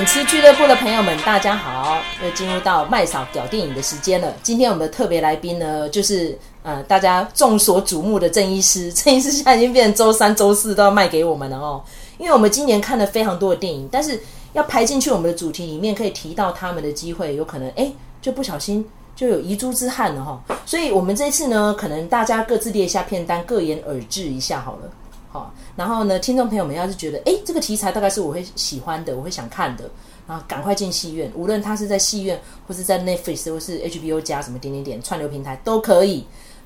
[0.00, 1.98] 影痴俱乐部的朋友们，大家好！
[2.24, 4.32] 又进入到麦嫂屌电影的时间了。
[4.42, 8.90] 今天我们的特别来宾呢，就是呃大家众所瞩目的郑医师。
[8.96, 11.84] 郑医师现在已经变成周三、周四都要卖给我们了哦。
[12.16, 14.18] 因为我们今年看了非常多的电影，但是
[14.54, 18.82] 要排进去我们的主题里面，可以提到他们的机会，有可能哎就不小心
[19.14, 20.56] 就有遗珠之憾了哈、哦。
[20.64, 24.90] 所以我们这次呢，可能大家各自列一下片单，各言而志一下好了。
[25.32, 29.88] 好，然后呢，听众朋友们要是觉得，哎，这个题材大概是我会喜欢的，我会想看的，
[30.26, 36.24] 然后赶快进戏院，无论他是在戏院，或是在 Netflix，或是 HBO 加什么点点点串流平台都可以。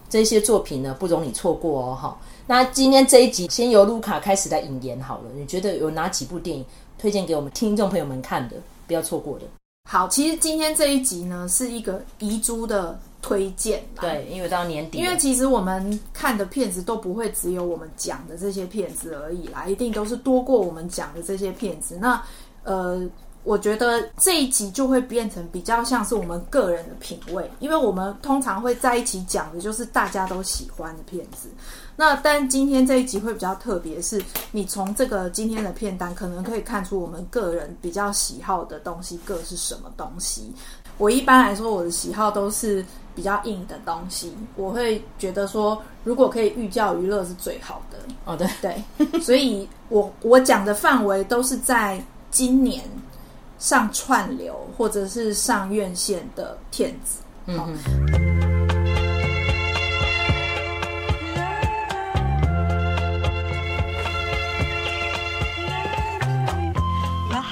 [0.08, 1.94] 这些作品呢，不容你错过哦。
[1.94, 5.24] 哈，那今天这一集先由卢卡开始来引言好了。
[5.34, 6.64] 你觉得有哪几部电影
[6.98, 9.44] 推荐给我们听众朋友们看的，不要错过的？
[9.90, 12.98] 好，其实今天这一集呢，是一个遗珠的。
[13.24, 21.96] 推荐对，因为到年底，因为其实我们看的片子都不会只有我们讲的这些片子而已啦，一定都是多过我们讲的这些片子。
[21.98, 22.22] 那
[22.64, 23.02] 呃，
[23.42, 31.48] 我觉得这一集就会变成比较像是我们个人的品味，因为我们通常会在一起讲的就是大家都喜欢的片子。
[31.96, 34.22] 那但今天这一集会比较特别，是
[34.52, 40.52] 你从这个今天的片单可能可以看出我们个人比较喜好的东西各是什么东西。
[40.96, 44.32] 我一般来说，我的喜好都是比较硬的东西。
[44.56, 47.98] 我会觉得说，如果可以寓教于乐是最好的。
[48.24, 52.82] 哦，对对，所以我我讲的范围都是在今年
[53.58, 57.20] 上串流或者是上院线的片子。
[57.46, 57.74] 嗯哼。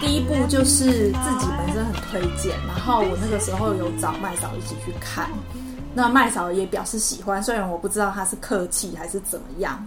[0.00, 1.71] 第一步就是自己本
[2.12, 5.30] 推荐，然后我那个时候有找麦嫂一起去看，
[5.94, 9.82] 那麦嫂也表示喜欢，虽然我不知道他是客气还是怎么样，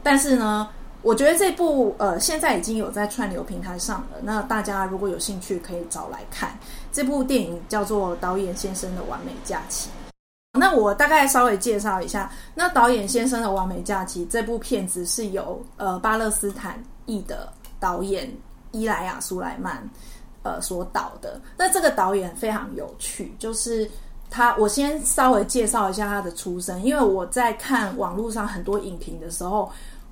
[0.00, 0.68] 但是呢，
[1.02, 6.56] 我觉得这部呃现在已经有在串流平台上了，那大家如果有兴趣可以找来看。
[6.92, 9.90] 这部电影叫做《导演先生的完美假期》，
[10.60, 18.32] 那我大概稍微介绍一下，那《导演先生的完美假期》这部片子是由呃巴勒斯坦裔的导演。
[18.72, 19.88] 伊莱亚·苏莱曼，
[20.46, 21.40] 呃，所导的。
[21.58, 23.90] 那这个导演非常有趣，就是
[24.30, 29.68] 他，我先稍微介绍一下他的出身，因为我在看网络上很多影评的时候，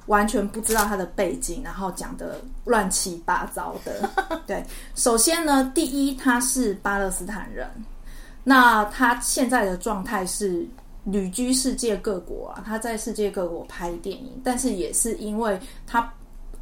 [0.07, 4.11] 完全不知道他的背景，然后讲的乱七八糟的。
[4.45, 4.65] 对，
[4.97, 7.69] 首先呢，第一，他是巴勒斯坦人，
[8.43, 10.67] 那他现在的状态是
[11.05, 16.13] 旅居世界各国啊，他在世界各国拍电影，但是也是因为他，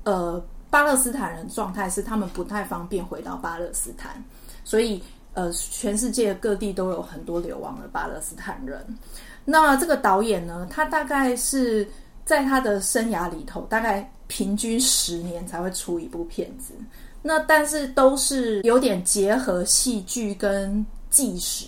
[0.04, 0.44] 呃。
[0.72, 4.24] 巴勒斯坦人状态是他们不太方便回到巴勒斯坦，
[4.64, 5.02] 所以
[5.34, 8.82] 呃，全世界各地都有很多流亡的巴勒斯坦人。
[9.44, 11.86] 那这个导演呢，他大概是
[12.24, 16.72] 在他的生涯里头，大概平均十年才会出一部片子。
[17.20, 21.66] 那但是都是有点结合戏剧跟纪实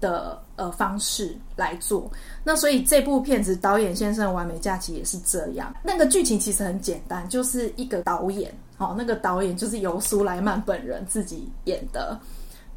[0.00, 2.10] 的呃方式来做，
[2.44, 5.74] 那所以这部片子导演先生完美假期也是这样。
[5.82, 12.18] 那个剧情其实很简单，就是一个导演，哦，那个导演就是由苏莱曼本人自己演的。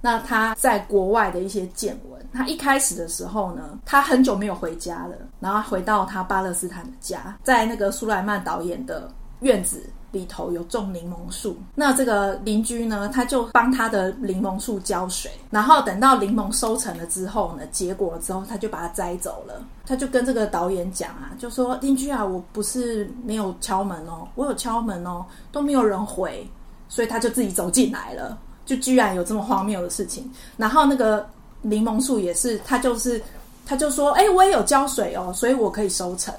[0.02, 9.84] 那他在国外的一些见闻，他一开始的时候呢，他很久没有回家了，然后回到他巴勒斯坦的家，在那个苏莱曼导演的院子。
[10.12, 19.64] 里头有种柠檬树，那这个邻居呢，他就帮他的柠檬树浇水，然后等到柠檬收成了之后呢，结果之后他就把它摘走了。
[19.86, 26.48] 他就跟这个导演讲啊，就说邻居啊，我不是没有敲门哦，我有敲门哦，都没有人回，
[26.88, 30.32] 所以他就自己走进来了，就居然有这么荒谬的事情。
[30.58, 31.28] 然后那个
[31.62, 33.22] 柠檬树也是，他就是
[33.66, 36.34] 他就说，哎，我也有浇水哦，所以我可以收成，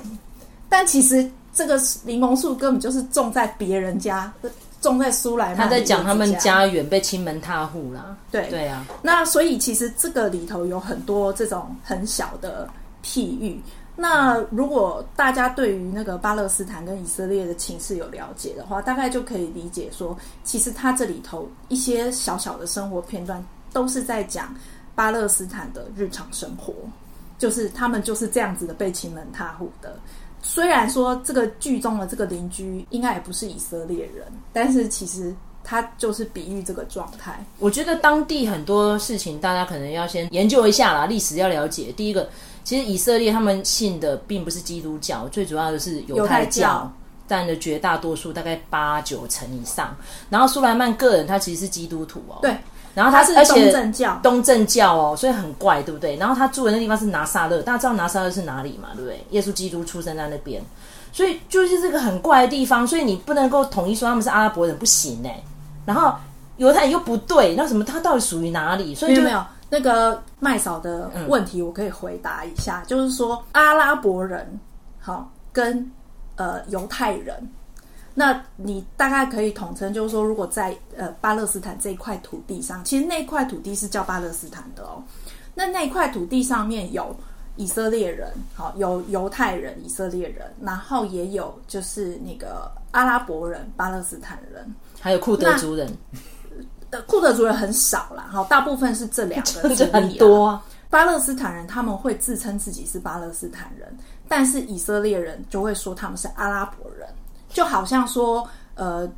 [0.68, 1.30] 但其实。
[1.52, 4.32] 这个柠檬树根本就是种在别人家，
[4.80, 5.56] 种在苏莱曼。
[5.56, 8.16] 他在讲他们家园被侵门踏户啦。
[8.30, 12.68] 对对啊，那所以其实这个里头有很多这种很小的
[13.04, 13.60] 譬喻。
[13.96, 23.44] 那如果大家对于那个巴勒斯坦跟以色列的情势有了解的话，大概就可以理解说，其实他这里头一些小小的生活片段，
[23.74, 24.54] 都是在讲
[24.94, 26.72] 巴勒斯坦的日常生活，
[27.36, 29.98] 就是他们就是这样子的被侵门踏户的。
[30.42, 37.44] 虽然说这个剧中的这个邻居应该也不是以色列人，但是其实他就是比喻这个状态。
[37.58, 41.92] 我觉得当地很多事情大家可能要先研究一下啦，历史要了解。
[41.92, 42.28] 第一个，
[42.64, 46.90] 其实以色列他们信的并不是基督教，最主要的是犹太教，
[47.28, 49.94] 占了绝大多数，大概八九成以上。
[50.30, 52.56] 然后苏莱曼个人他其实是基督徒哦，对。
[52.92, 56.16] 然后他是东正教，东正教哦，所以很怪，对不对？
[56.16, 58.88] 然后他住的那地方是拿撒勒，大家知道拿撒勒是哪里嘛？
[58.94, 59.24] 对不对？
[59.30, 60.60] 耶稣基督出生在那边，
[61.12, 65.28] 所以就是这个很怪的地方，所以你不能够统一说他们是阿拉伯人，不行呢。
[65.86, 66.12] 然后
[66.56, 68.94] 犹太人又不对，那什么他到底属于哪里？
[68.94, 74.58] 所以就没有没有那个麦嫂的问题，我可以回答一下，嗯、就是说阿拉伯人
[74.98, 75.88] 好跟
[76.34, 77.36] 呃犹太人。
[78.20, 85.02] 那你大概可以统称，就是说，如果在呃巴勒斯坦这一块土地上，其实那块土地是叫巴勒斯坦的哦。
[85.54, 87.16] 那那块土地上面有
[87.56, 94.70] 以色列人，好，有犹太人、以色列人，然后也有就是那个阿拉伯人、巴勒斯坦人，
[95.00, 95.90] 还有库德族人。
[96.90, 100.62] 呃，库德族人很少啦，好，大部分是这两个， 就很多啊。
[100.90, 103.96] 巴勒斯坦人他们会自称自己是巴勒斯坦人，
[104.28, 107.08] 但是以色列人就会说他们是阿拉伯人。
[107.50, 109.10] 就好像说，呃，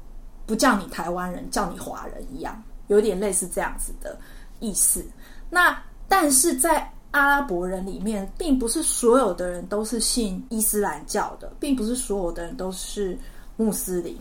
[0.47, 4.19] 不叫你台湾人，叫你华人一样，有点类似这样子的
[4.59, 5.05] 意思。
[5.49, 13.17] 那但是在阿拉伯人里面，并不是所有的人都是信伊斯兰教的，并不是所有的人都是
[13.57, 14.17] 穆斯林，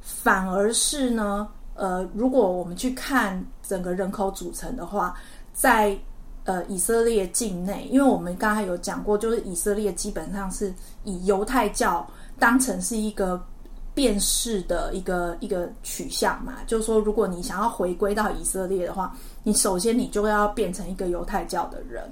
[0.00, 5.14] 反而是呢，呃，如果我们去看整个人口组成的话，
[5.52, 5.98] 在
[6.44, 10.72] 呃以色列境内，因为我们刚才有讲过，就是以色列基本上是
[11.02, 12.06] 以犹太教
[12.38, 13.44] 当成是一个。
[13.96, 22.06] 辨识的一个一个取向嘛，就是说，如果你想要回归到以色列的话，你首先你就要变成一个犹太教的人，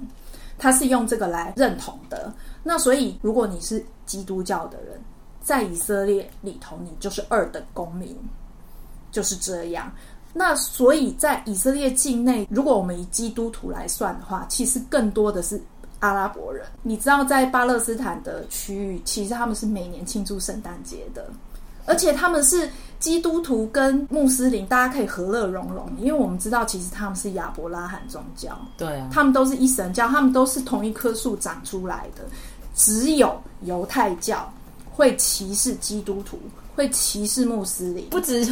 [0.57, 2.33] 他是用这个来认同的。
[2.63, 4.99] 那所以，如果你是基督教的人，
[5.43, 8.17] 在以色列里头，你就是二等公民，
[9.11, 9.91] 就是这样。
[10.33, 15.61] 那所以在以色列境内，如果我们以基督徒来算的话，其实更多的是
[15.99, 16.65] 阿拉伯人。
[16.81, 21.29] 你知道，在巴勒斯坦的区域，其实他们是每年庆祝圣诞节的。
[21.85, 32.23] 而且他们是基督徒跟穆斯林，大家可以和乐融融，因为我们知道其实他们是亚伯拉罕宗教，对啊，他们都是一神教，他们都是同一棵树长出来的。
[32.73, 34.51] 只有犹太教
[34.91, 36.39] 会歧视基督徒，
[36.75, 38.45] 会歧视穆斯林，不止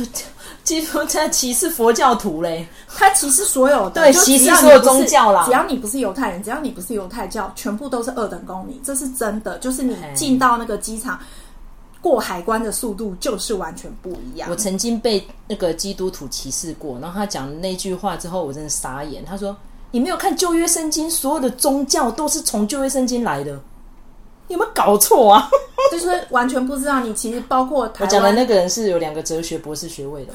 [0.64, 5.46] 基督教歧视佛教徒嘞，他歧视所有的，对，歧视所有宗教啦。
[5.46, 9.58] 只要你不是犹太人，只要你不是犹太教，全部都是二等公民，这是真的。
[9.58, 11.20] 就是你进到那个机场。
[12.04, 14.50] 过海关的速度就是完全不一样。
[14.52, 19.24] 我曾经被那个基督徒歧视过，然后他讲那句话之后，我真的傻眼。
[19.24, 19.56] 他说
[19.92, 23.58] ：“你没有看旧约圣经，所有的宗教都是从旧约圣经来的，
[24.50, 25.50] 有没有搞错啊？”
[25.90, 27.00] 就是完全不知道。
[27.00, 30.34] 你其实包括台我讲的那个人是有两个哲学博士学位的。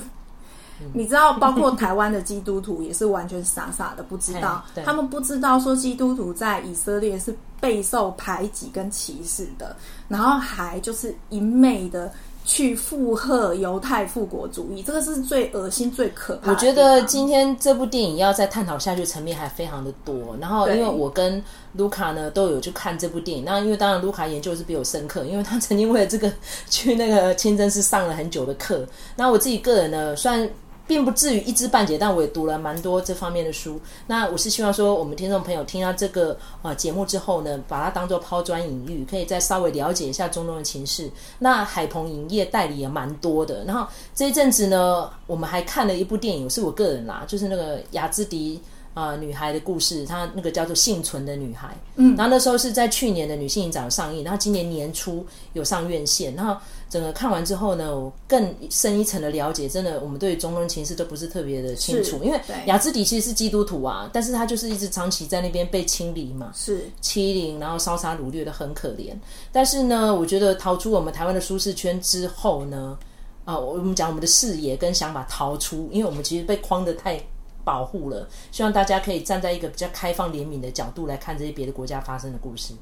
[0.93, 9.77] 你知道，包括台湾的基督徒也是完全傻傻的，不知道，他们不知道说基督徒在以色列是备受排挤跟歧视的，
[10.07, 12.13] 然后还就是一昧的
[12.45, 16.53] 去附和犹太复国主义，这个是最恶心、最可怕的。
[16.53, 20.37] 我觉得今天这部电影要再探讨下去层面还非常的多。
[20.41, 21.43] 然后，因为我跟
[21.73, 26.33] 卢卡呢都有去看这部电影，那因为当然卢卡研究是比我深刻，因为他曾经为了这个
[26.71, 28.87] 去那个清真寺上了很久的课。
[29.17, 30.49] 那我自己个人呢，虽然。
[30.89, 33.79] 并不至于一知半解，但我也读了蛮多这方面的书。
[34.07, 41.11] 那我是希望说，我们听众朋友听到这个啊节目之后呢，把它当做抛砖引玉，可以再稍微了解一下中东的情势。
[41.39, 43.63] 那海鹏影业代理也蛮多的。
[43.65, 48.59] 然后这一阵子呢，我们还看了一部电影，是我个人啦，就是那个雅兹迪、
[48.99, 51.69] 呃、女孩的故事，她那个叫做《幸存的女孩》。
[51.97, 56.57] 嗯，然后那时候是在去年的女性影展上映，然后今年年初有上院线，然后。
[56.91, 62.25] 整个看完之后呢，我更深一层的了解，真的，我们对中东情势都不是特别的清楚。
[62.25, 69.15] 因为雅兹底其实是基督徒啊，但是他就是一直长期在那边被清理嘛，是欺凌，然后烧杀掳掠的很可怜。
[69.53, 72.99] 但是呢，我觉得逃出我们台湾的舒适圈之后呢，
[73.45, 77.23] 啊，我们讲我们的视野跟想法逃出，因为我们其实被框得太
[77.69, 78.27] 保护了。
[78.51, 82.73] 希望大家可以站在一个比较开放怜悯的角度来看这些别的国家发生的故事。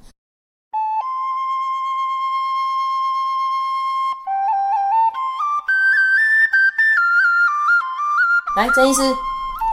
[8.56, 9.02] 来，曾医师，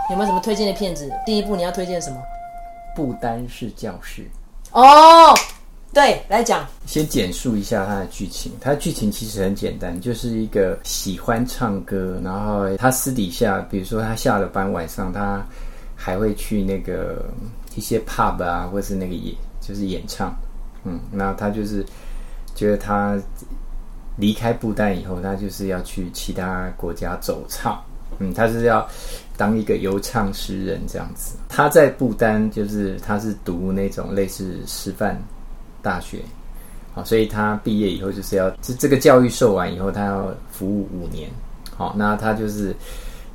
[0.10, 1.08] 有没有什么推荐的片子？
[1.24, 2.20] 第一部你要推荐什么？
[2.96, 4.28] 不单是教室。
[4.72, 5.38] 哦，
[5.94, 6.66] 对，来讲。
[6.88, 8.52] 先简述一下他的剧情。
[8.60, 15.46] 他的剧情其实很简单，就是一个喜欢唱歌，然后他私底下，比如说他下了班晚上，他
[15.96, 17.24] 还会去那个
[17.76, 20.36] 一些 pub 啊，或是那个演，就是演唱。
[20.84, 21.86] 嗯，那他就是
[22.56, 23.16] 觉得他
[24.18, 27.80] 离开不丹以后，他就是要去其他国家走唱。
[28.20, 28.88] 嗯，他是要
[29.38, 31.36] 当一个游唱诗人这样子。
[31.50, 35.20] 他在不丹，就是他是读那种类似师范
[35.84, 36.18] 大学，
[36.96, 41.30] 好，所以他毕业以后就是要这这个教育受完以后，他要服务五年。
[41.78, 42.76] 好，那他就是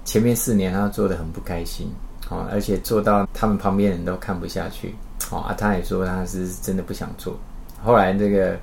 [0.05, 1.89] 前面四年他做得很不开心，
[2.27, 4.93] 好，而且做到他们旁边人都看不下去。
[5.31, 7.39] 好啊，他也说他是真的不想做。
[7.85, 8.59] 后来那个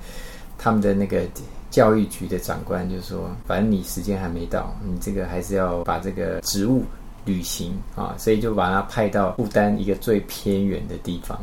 [0.58, 1.22] 他们的那个。
[1.72, 6.86] 教育局的长官就说：“反正你时间还没到，你这个还是要把这个职务
[7.26, 11.38] 旅行啊，所以就把他派到不丹一个最偏远的地方。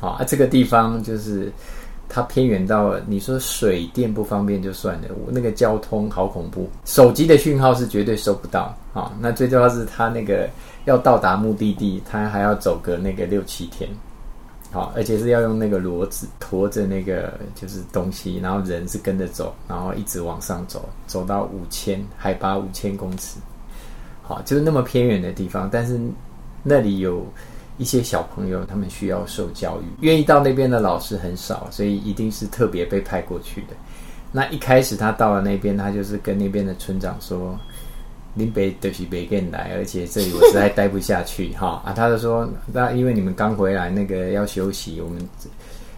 [0.00, 1.52] 好啊，这个地方就是
[2.08, 9.12] 它偏远到你说水电不方便就算了，那个交通好恐怖，手机的讯号是绝对收不到啊。
[9.20, 10.48] 那最重要是它那个
[10.84, 13.88] 要到达目的地，它还要走个那个六七天。
[14.70, 23.38] 好，而且是要用那个骡子驮着那个就是东西，然后人是跟着走，然后一直往上走，走到五千海拔五千公尺，
[24.22, 25.98] 好，就是那么偏远的地方，但是
[26.62, 27.26] 那里有
[27.78, 33.68] 一些小朋友，他们需要受教育，愿意到那边的老师很少，所以一定是特别被派过去的。
[34.30, 37.58] 那一开始他到了那边，他就是跟那边的村长说。
[38.34, 41.92] 林北都是北跟来，而且这里我实在待不下去哈啊！
[41.92, 45.20] 他就说， 那因为你们刚回来，那个要休息，我们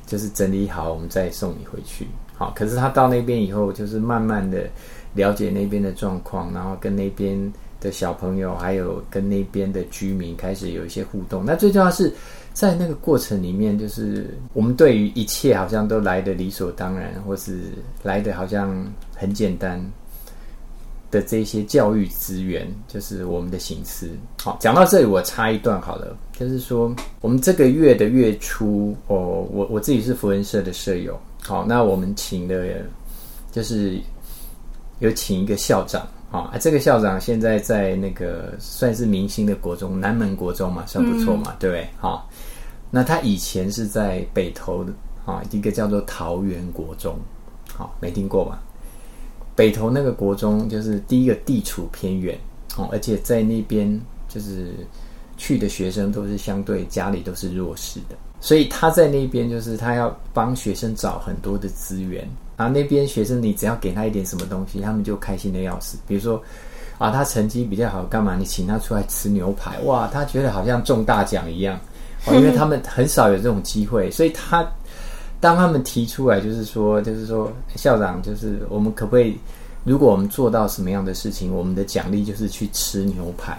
[0.07, 2.07] 就是整理好，我们再送你回去。
[2.35, 4.67] 好，可是他到那边以后，就是慢慢的
[5.13, 7.37] 了解那边的状况，然后跟那边
[7.81, 11.45] 的小朋友，还有跟那边的居民开始有一些互动。
[11.45, 12.13] 那最重要是
[12.53, 17.73] 在那个过程里面，就是我们对于一切好像都来得理所当然，或是
[18.03, 18.85] 来得好像
[19.17, 19.85] 很简单。
[21.11, 24.09] 的这些教育资源，就是我们的省思。
[24.41, 32.87] 好，讲到这里，我插一段好了，就是说，我们这个月的月初，哦，我我自己是福仁社的舍友，好，那我们请的，
[33.51, 33.99] 就是
[35.01, 41.89] 有请一个校长，啊，这个校长现在在那个算是明星的国中，南门国中嘛，算不错嘛，嗯、对不对？
[41.99, 42.29] 好，
[42.91, 44.93] 那他以前是在北投的，
[45.27, 47.19] 啊，一个叫做桃园国中，
[47.75, 48.63] 好，没听过吧？
[49.57, 52.39] 北投那个国中就是第一个地处偏远
[52.77, 54.73] 哦，而且在那边就是
[55.37, 62.27] 去的学生都是相对家里都是弱势的，所以他在那边就是他要帮学生找很多的资源，
[62.61, 65.97] 然后那边学生你只要给他一点什么东西，他们就开心的要死。
[66.07, 66.43] 比如说
[66.99, 68.37] 啊，他成绩比较好，干嘛？
[68.37, 71.81] 你请他出来吃牛排，哇，他觉得好像中大奖一样
[72.27, 74.69] 哦， 因为他们很少有这种机会， 所以他。
[75.43, 79.39] 当他们提出来，就是说，就是说，校长，就是我们可不可以，
[79.85, 83.59] 如果我们做到什么样的事情，我们的奖励就是去吃牛排。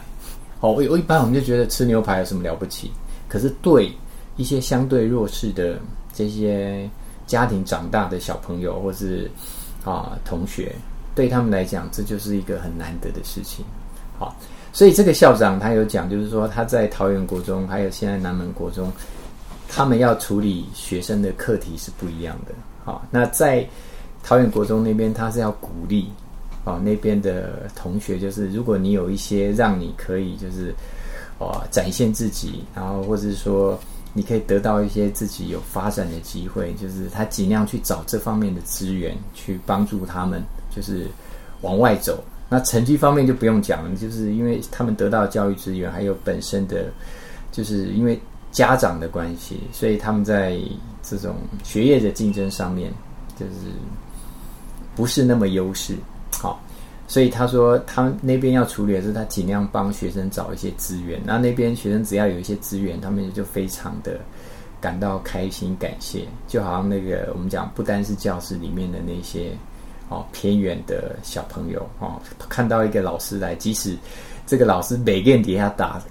[0.59, 2.91] 哦，我一般我们就觉得吃牛排有什么了不起？
[3.27, 3.91] 可是对
[4.37, 5.79] 一些相对弱势的
[6.13, 6.87] 这些
[7.31, 9.31] 家庭长大的小朋友，或是
[9.85, 10.75] 啊同学，
[11.15, 13.63] 对他们来讲，这就是一个很难得的事情。
[14.19, 14.35] 好，
[14.73, 18.91] 所以这个校长他有讲，就是说他在桃园国中，还有现在南门国中。
[19.73, 22.53] 他们要处理学生的课题是不一样的。
[22.83, 23.65] 好，那在
[24.21, 26.09] 桃园国中那边，他是要鼓励
[26.65, 30.75] 啊那边的同学，就是如果你有一些让你可以就是
[31.39, 33.79] 啊展现自己，然后或者是说
[34.13, 40.43] 你可以得到一些自己有发展的机会，就是他尽量去找这方面的资源去帮助他们，
[40.75, 41.07] 就是
[41.61, 42.23] 往外走。
[42.49, 46.91] 那成绩方面就不用讲了，就是因为他们得到教育资源，还有本身的，
[47.51, 48.19] 就是因为。
[48.51, 50.59] 家长的关系，所以他们在
[51.01, 52.91] 这种学业的竞争上面，
[53.39, 53.71] 就是
[54.93, 55.95] 不是那么优势。
[56.33, 56.61] 好，
[57.11, 61.19] 所以他说他们那边要处理的是，他尽量帮学生找一些资源。
[61.25, 64.17] 那那边学生只要有一些资源，他们也就非常的
[64.79, 66.25] 感到开心、感谢。
[66.47, 69.51] 就好像那个我们讲，不单是教室里面的那些
[70.07, 72.13] 哦偏远的小朋友哦，
[72.47, 73.93] 看到一个老师来，即使
[74.47, 76.01] 这个老师每个人底下打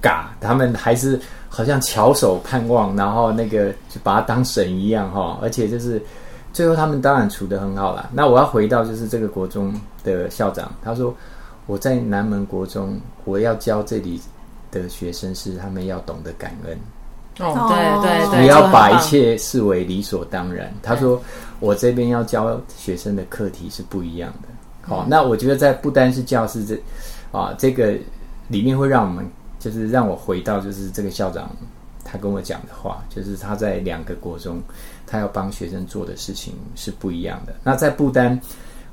[0.00, 1.20] 嘎，他们还是。
[1.50, 6.00] 好像翘首盼望，然后那个就把他当神一样哈，而且就是
[6.52, 8.10] 最后他们当然处得很好啦。
[8.12, 9.72] 那我要回到就是这个国中
[10.16, 11.14] 的校长，他说
[11.66, 14.20] 我在南门国中，我要教这里
[14.70, 16.78] 的学生是他们要懂得感恩。
[17.40, 20.72] 哦，对对对，不要把一切视为理所当然。
[20.82, 21.20] 他说
[21.60, 24.48] 我这边要教学生的课题是不一样的。
[24.82, 26.80] 好，那我觉得在不单是教师这
[27.30, 27.96] 啊这个
[28.48, 29.24] 里面会让我们。
[29.60, 31.50] 就是让我回到，就是这个校长
[32.04, 34.62] 他跟我讲的话，就是他在两个国中，
[35.04, 37.52] 他要帮学生做的事情是不一样的。
[37.64, 38.40] 那在不丹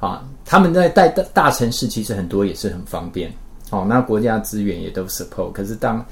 [0.06, 3.32] 啊，他们在大大城市其实很多也是很方便
[3.72, 5.52] 哦，那国家资源也都 support。
[5.52, 6.06] 可是当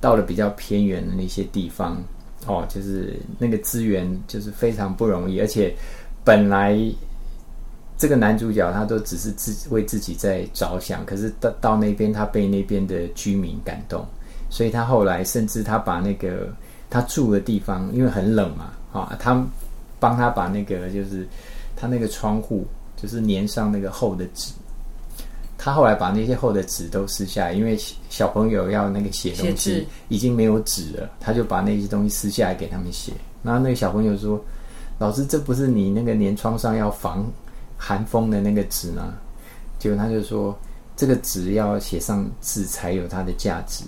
[0.00, 2.02] 到了比较偏远的那些地方
[2.46, 5.74] 哦，就是那个资源就是非常不容易，而且
[6.24, 6.78] 本来。
[8.00, 14.06] 这个男主角他都只是自为自己在着想，可是到到那边他被那边的居民感动，
[14.48, 16.48] 所以他后来甚至他把那个
[16.88, 19.44] 他住的地方，因为很冷嘛，啊，他
[19.98, 21.26] 帮他把那个就是
[21.74, 22.64] 他那个窗户
[23.00, 24.52] 就是粘上那个厚的纸，
[25.56, 27.78] 他后来把那些厚的纸都撕下来，因为
[28.10, 33.12] 小朋友要那个写东西已经没有纸了，他就把那些东西撕下来给他们写。
[33.42, 34.38] 然后那个小朋友说
[34.98, 37.24] ：“老师，这不是你那个粘窗上要防。”
[37.80, 39.14] 寒风的那个纸吗，
[39.78, 40.52] 结果他就说
[40.96, 43.84] ：“这个纸要写上字才有它的价值。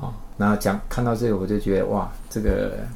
[0.00, 2.86] 哦，然后讲看到这个，我就觉得哇，这个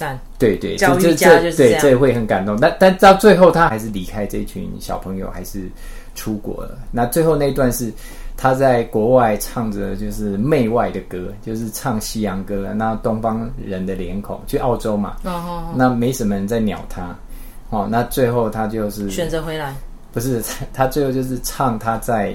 [0.00, 2.56] 赞，对对，教育家就是这，对，这会很感动。
[2.58, 5.70] 但但到最后，他还是离开这群小朋友，还是
[6.14, 6.78] 出国了。
[6.90, 7.92] 那最后那段是
[8.34, 12.72] 他在国外唱着就是媚外的歌，就是唱西洋歌。
[12.74, 17.14] 那东方人的脸孔，去澳洲嘛，哦哦哦，那没什么人在鸟他。
[17.68, 19.74] 哦，那最后他就是选择回来，
[20.12, 20.42] 不是
[20.72, 22.34] 他最后就是唱他在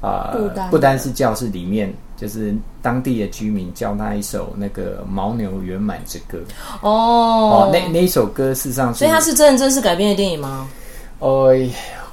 [0.00, 1.92] 啊、呃，不单是教室里面。
[2.22, 6.38] 就是当地的居民教他一首那个牦牛圆满之歌
[6.80, 10.68] 哦，哦，那那一首歌事实上是，所以它是真人真事改编的电影吗？
[11.18, 11.52] 呃，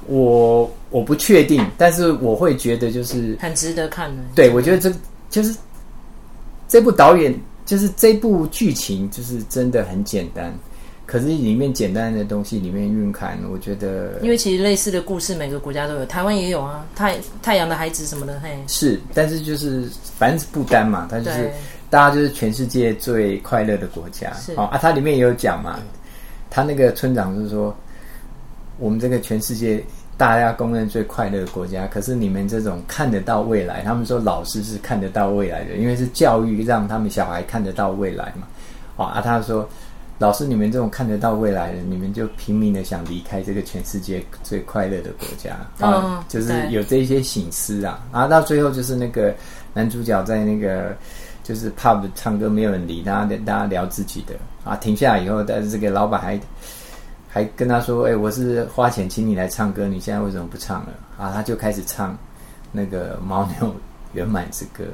[0.08, 4.22] 我我不确定，但是我会觉得就是很值得看的。
[4.34, 4.92] 对，我觉得这
[5.30, 5.56] 就是
[6.66, 7.32] 这部导演
[7.64, 10.52] 就是这部剧情就是真的很简单。
[11.10, 21.50] 可是里面简单的东西里面蕴含，我觉得，因为其实类似的故事每个国家都有，台湾也有啊，太太阳的孩子什么的，嘿，是，但是就是反正是不丹嘛，它就是
[21.90, 24.54] 大家就是全世界最快乐的国家，是。
[24.54, 25.80] 啊，它里面也有讲嘛，
[26.48, 27.76] 他那个村长就是说，
[28.78, 29.82] 我们这个全世界
[30.16, 39.68] 大家公认最快乐的国家，可是你们这种看得到未来，他们说老师是看得到未来的，因为是教育让他们小孩看得到未来嘛，啊，他说。
[40.20, 48.06] 老师，你们这种看得到未来的，你们就拼命的想离开这个全世界最快乐的国家啊，就是有这些醒思啊。
[48.12, 49.34] 然后到最后就是那个
[49.72, 50.94] 男主角在那个
[51.42, 54.76] 就是 pub 唱歌，没有人理他，大家聊自己的啊。
[54.76, 56.38] 停下来以后，但是这个老板还
[57.26, 62.14] 还跟他说：“哎，我是花钱请你来唱歌，你现在为什么不唱了？”啊，他就开始唱
[62.72, 63.74] 那个牦牛
[64.12, 64.84] 圆满之歌。
[64.84, 64.90] 呀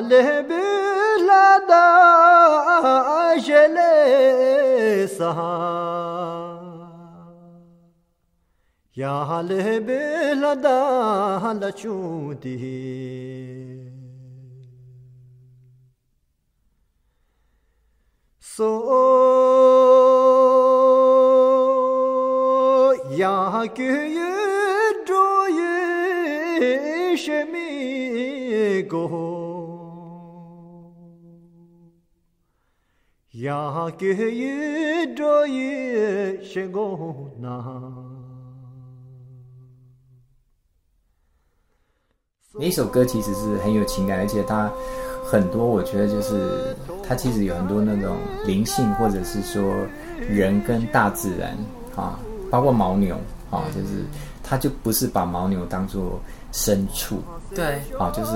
[0.00, 1.86] Salih bilada
[3.28, 3.94] ajele
[5.08, 5.56] saha
[8.96, 10.78] Ya halih bilada
[11.60, 12.56] la chudi
[18.40, 18.70] So
[23.20, 24.32] ya kyü
[25.06, 29.29] dro ye shemi go
[33.42, 37.30] 呀给予诸于什米果。
[37.40, 38.18] 呀，给予这
[41.86, 44.70] 一些过那一首歌其实是很有情感，而且它
[45.24, 46.76] 很多，我觉得就是
[47.06, 49.62] 它其实有很多那种灵性，或者是说
[50.28, 51.56] 人跟大自然
[51.96, 52.18] 啊，
[52.50, 53.16] 包括牦牛
[53.50, 54.04] 啊，就是
[54.50, 56.20] 它就不是把牦牛当做
[56.52, 57.22] 牲畜。
[57.54, 58.32] 对，好，就是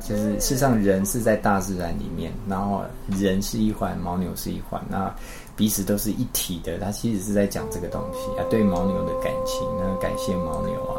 [0.00, 2.82] 就是，事实上人是在大自然里面，然后
[3.18, 5.14] 人是一环，牦牛是一环，那
[5.56, 6.78] 彼此都是一体的。
[6.78, 10.96] 他其实是在讲这个东西啊，对牦牛的感情，那感谢牦牛啊，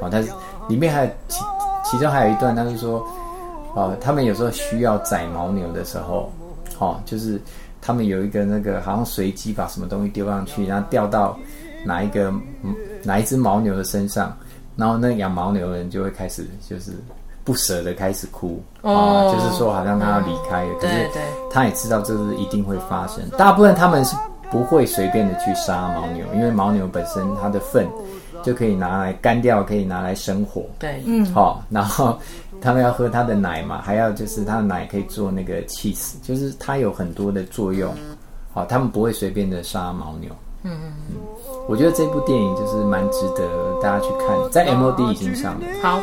[0.00, 0.30] 啊，但是
[0.68, 1.40] 里面还有其
[1.84, 3.04] 其中还有一段，他是说，
[3.74, 6.30] 哦，他们有时候需要宰牦牛的时候，
[6.78, 7.40] 哦，就是
[7.86, 11.38] 他们有一个那个好像随机把什么东西丢上去，然后掉到
[11.84, 12.32] 哪一个
[13.02, 14.34] 哪一只牦牛的身上。
[14.74, 16.92] 然后那养牦牛的人就会开始就是
[17.44, 21.10] 不舍得开始哭啊、哦哦，就是说好像他要离开了，嗯、可是
[21.50, 23.22] 他也知道这是一定会发生。
[23.36, 24.16] 大部分他们是
[24.50, 27.86] 不会随便的去杀牦牛，因为牦牛本身它的粪
[28.42, 30.64] 就可以拿来干掉，可以拿来生火。
[30.78, 32.18] 对，嗯，好、哦，然后
[32.60, 37.94] 他们要喝他的奶嘛，还要就是他的奶可以做那个 cheese，就是它有很多的作用。
[38.52, 40.30] 好、哦，他们不会随便的杀牦牛。
[40.62, 41.16] 嗯嗯嗯，
[41.68, 45.66] 我觉得这部电影就是蛮值得大家去看，在 MOD 已经上了。
[45.82, 46.00] 好。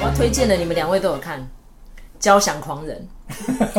[0.00, 1.46] 我推荐的，你们两位都有看。
[2.18, 3.06] 交响狂人，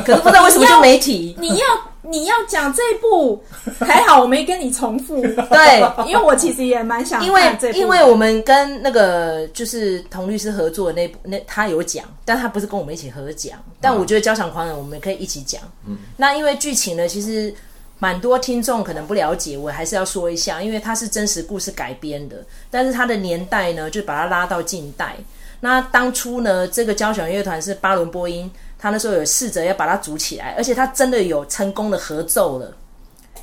[0.06, 1.36] 可是不知道为什么就没提。
[1.40, 1.66] 你要
[2.04, 3.44] 你要讲这一部，
[3.80, 5.20] 还好我没跟你重复。
[5.50, 7.28] 对，因为我其实也蛮想看。
[7.28, 7.42] 因为
[7.74, 13.58] 因为我们跟那个就是童律师合作的那部，那他有讲，但他不是跟我们一起合讲。
[13.82, 15.60] 但我觉得交响狂人我们可以一起讲。
[15.88, 17.54] 嗯，那因为剧情呢，其实
[18.00, 22.38] 蛮多听众可能不了解，我还是要说一下，因为它是真实故事改编的，
[22.70, 25.16] 但是它的年代呢，就把它拉到近代。
[25.60, 32.72] 那当初呢，这个交响乐团是巴伦波音，他那时候有试着要把它组起来，而且他真的有成功的合奏了，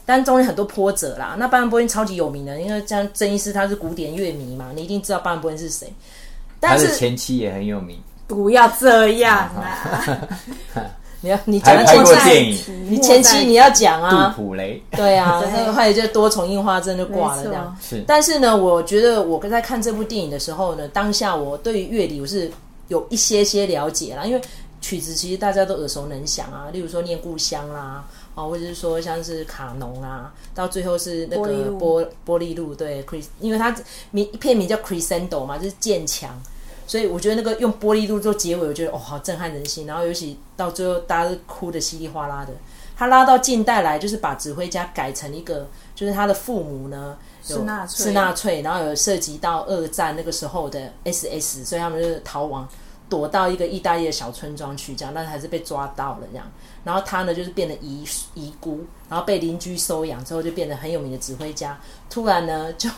[0.07, 1.35] 但中间很多波折啦。
[1.37, 5.93] 那巴伦波音超级有名的，因为像郑医师他是古典乐迷嘛，你一定知道巴伦波音是谁。
[6.61, 7.99] 但是前妻也很有名。
[8.27, 10.01] 不要这样啊！
[11.25, 14.35] 你要你讲前期，你前期你要讲啊。
[14.37, 17.75] 杜普雷，对啊， 那个后来就多重樱花针就挂了这样。
[17.81, 22.53] 是，但是呢，我觉得我在看这部电影的时候呢，当下我对于乐理我是
[22.89, 24.41] 有一些些了解啦，因为
[24.83, 33.75] 曲子其实大家都耳熟能详啊，例如说《念故乡》啦，啊，或者是说像是卡农啊，到最后是那个玻玻璃路，对，Chris，因为它
[34.11, 36.39] 名片名叫 Crescendo 嘛，就是渐强。
[36.87, 39.87] 所以我觉得那个用玻璃路做结尾，我觉得哦，好震撼人心。
[39.87, 42.53] 然后尤其到最后，大家都哭得稀里哗啦的。
[42.97, 47.17] 他拉到近代来，就是把指挥家改成一个，就是他的父母呢
[47.49, 52.69] 有是纳粹，是纳粹，然后有涉及到二战那个时候的 SS，所以他们就是逃亡。
[53.09, 56.51] 躲到一个意大利的小村庄去，这样，但是还是被抓到了这样。
[56.83, 61.79] 然后他呢，就是变得遗遗孤，然后被邻居收养之后，就变得很有名的指挥家。
[62.09, 62.89] 突然呢，就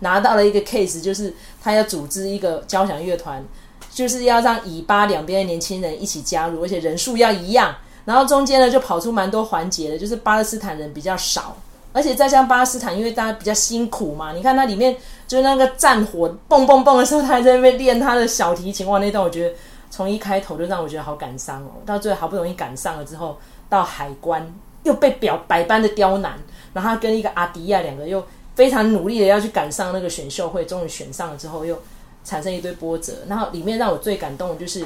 [0.00, 3.42] 拿到了一个 case，就是他要组织一个交响乐团，
[3.90, 7.74] 就是要让以巴两边的年轻人一起加入，而且人数要一样。
[8.04, 11.56] 然后中间呢，就跑出蛮多环节的，就是巴勒斯坦人比较少。
[11.94, 14.96] 而且再像巴勒斯坦，因为大家比较辛苦嘛，你看它里面
[15.28, 18.84] 就是那个战火蹦蹦蹦的时候，他还在那边练他的小提琴。
[18.88, 19.54] 哇，那段我觉得
[19.90, 21.70] 从一开头就让我觉得好感伤哦。
[21.86, 24.44] 到最后好不容易赶上了之后，到海关
[24.82, 26.34] 又被表百般的刁难，
[26.72, 28.20] 然后他跟一个阿迪亚两个又
[28.56, 31.80] 非常努力的要去赶上那个选秀会，终于选上了之后，又
[32.24, 33.12] 产生一堆波折。
[33.28, 34.84] 然后里面让我最感动的就是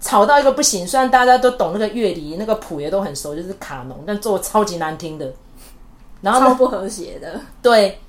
[0.00, 5.30] 吵到一个不行，虽然大家都懂那个乐理，那个谱也都很熟，就是卡农，但做超级难听的。
[6.20, 8.00] 然后超不和谐的，对。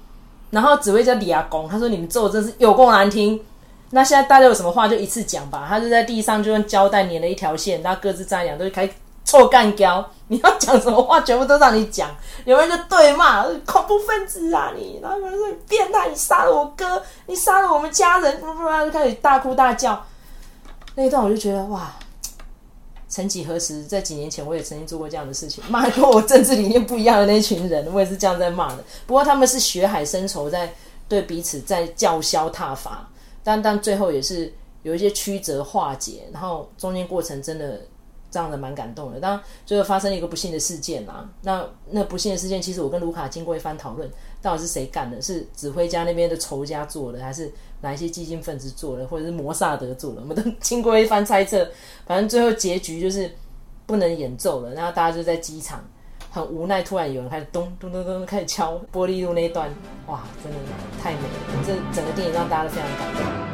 [0.51, 3.39] 然后指挥叫李亚公，他说：“你们做的真是有够难听。”
[3.91, 5.65] 那现在大家有什么话就一次讲吧。
[5.69, 8.93] 他就在地上就用胶带粘了一条线，大家各自站两，都开始
[9.23, 10.03] 臭干胶。
[10.27, 12.09] 你要讲什么话，全部都让你讲。
[12.45, 20.03] 有人就对骂恐怖分子啊你，然后有人说你变态，你杀了我哥，你杀了我们家人，不不不，就开始大哭大叫。
[20.95, 21.91] 那一段我就觉得哇。
[23.09, 28.83] 曾几何时，在几年前，我也曾经做过这样的事情，骂跟我政治理念不一样的那群人，我也是这样在骂的。
[29.05, 30.73] 不过他们是血海深仇，在
[31.07, 33.09] 对彼此在叫嚣挞伐，
[33.43, 37.81] 但但最后也是有一些曲折化解，然后中间过程真的。
[38.31, 41.27] 这样的蛮感动的，当最后发生一个不幸的事件啊。
[41.41, 44.07] 那那不幸的事件，其实我跟卢卡经过一番讨论，
[44.41, 45.21] 到底是谁干的？
[45.21, 50.21] 是指挥家那边的仇家做的，还是哪一些激进分子做的，或者是摩萨德做的？
[50.21, 51.69] 我们都经过一番猜测，
[52.05, 53.29] 反正最后结局就是
[53.85, 54.73] 不能演奏了。
[54.73, 55.83] 然后大家就在机场
[56.31, 59.69] 很无奈，突然有人开始咚咚咚咚开始敲玻璃路那一段，
[60.07, 60.57] 哇，真的
[61.01, 61.63] 太美了！
[61.65, 63.48] 这整个电影让大家都非常感动。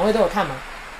[0.00, 0.54] 两位都有看吗？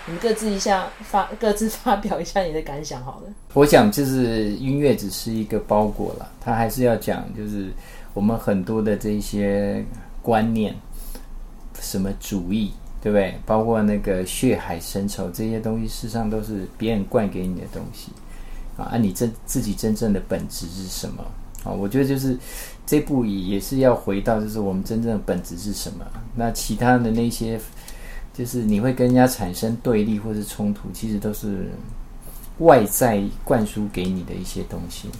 [0.04, 3.32] 你们各自一下发，各自发表一下你的感想好了。
[3.54, 7.70] 我想就是音乐只是一个包裹了，它还是要讲就是
[8.12, 9.82] 我们很多的这些
[10.20, 10.76] 观念，
[11.80, 13.34] 什么主义，对不对？
[13.46, 18.12] 包括那个血海深仇这些东西，事实上都是别人灌给你的东西
[18.76, 18.98] 啊。
[18.98, 21.24] 你真自己真正的本质是什么
[21.64, 21.72] 啊？
[21.72, 22.36] 我觉得就是
[22.84, 26.04] 这部也是要回到，就是我们真正的本质是什么。
[26.34, 27.58] 那其他的那些。
[28.40, 31.68] 就是你会跟人家产生对立或是冲突，其实都是
[32.61, 35.11] 外在灌输给你的一些东西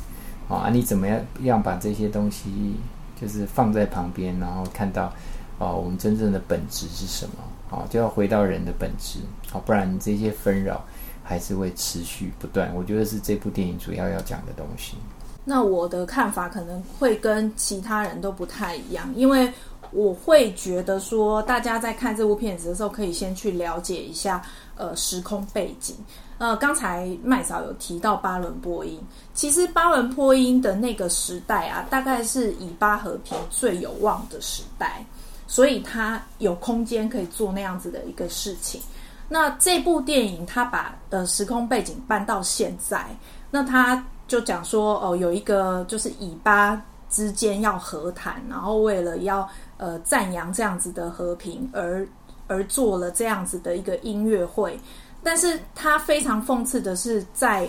[0.49, 0.71] 啊。
[0.73, 2.77] 你怎么样样把这些东西
[3.21, 5.13] 就是放在旁边，然后看到
[5.59, 7.77] 啊，我们真正的本质是什么？
[7.77, 9.19] 啊，就要回到人的本质
[9.53, 10.83] 啊，不然这些纷扰
[11.23, 12.75] 还是会持续不断。
[12.75, 14.97] 我觉得是这部电影主要要讲的东西。
[15.45, 19.53] 那我的看法可能会跟其他人都不太一样，因为。
[19.93, 24.43] 我会觉得说，大家在看这部片子的时候，可以先去了解一下
[24.77, 25.97] 呃时空背景。
[26.39, 28.99] 呃，刚才麦嫂有提到巴伦波音，
[29.35, 35.05] 其实巴伦波音的那个时代啊，大概是以巴和平最有望的时代，
[35.47, 38.81] 所以他有空间可以做那样子的一个事情。
[39.29, 43.05] 那这部电影他把呃时空背景搬到现在，
[43.51, 49.47] 那他就讲说哦、有一个就是以巴之间要和谈，然后为了要
[49.81, 52.07] 呃，赞扬这样子的和平而
[52.47, 54.79] 而做了这样子的一个音乐会，
[55.23, 57.67] 但是他非常讽刺的是，在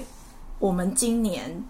[0.60, 1.63] 我们今年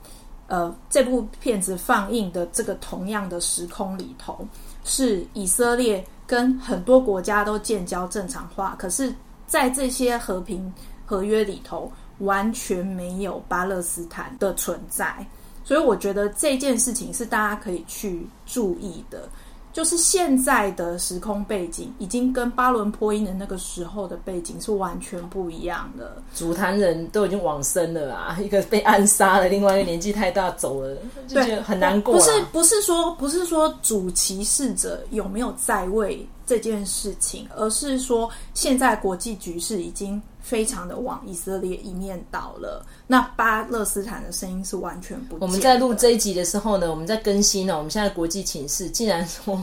[0.48, 4.44] 呃这部片子放映的这个同样的时空里头，
[4.84, 9.14] 是以色列跟很多国家都建交正常化，可是，
[9.46, 10.74] 在这些和平
[11.06, 15.24] 合约里头，完全没有巴勒斯坦的存在。
[15.64, 19.30] 所以我觉得这件事情是大家可以去注意的。
[19.74, 26.18] 就是现在的时空背景已经跟巴伦坡音的那个时候的背景是完全不一样的。
[26.36, 30.96] 主坛人都已经往生了啊， 一个被暗杀了，另外一个年纪太大走了，
[31.28, 32.16] 就觉得很难过。
[32.16, 42.86] 不是不是说不是说主骑士者有没有在位这件事情，而是说现在国际局势已经非常的往以色列一面倒了。
[43.08, 45.38] 那巴勒斯坦的声音是完全不。
[45.40, 47.78] 我们在录这一集的时候呢，我们在更新呢。
[47.78, 49.62] 我们现在国际情势，竟然说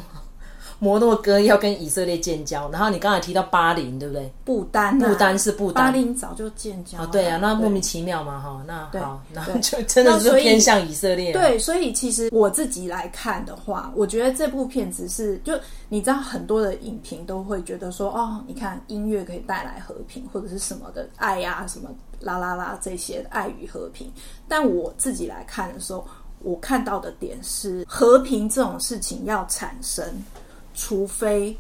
[0.79, 4.33] 摩洛哥要跟以色列建交，然后你刚才提到巴林，对不对？
[4.45, 11.33] 不丹、啊，不丹是不丹，巴林早就建交对啊，那莫名其妙嘛，哈，那好，那 就真的是偏向以色列。
[11.33, 21.89] 对，所以其实我自己来看的话，我觉得这部片子是，就你知道，很多的影评都会觉得说，哦，你看音乐可以带来和平，或者是什么的爱呀、啊，什么。
[22.21, 24.11] 啦啦啦，这些爱与和平，
[24.49, 26.05] 但我自己来看的时候，
[26.41, 30.05] 我看到的点是，和平这种事情要产生，
[30.81, 31.55] 除非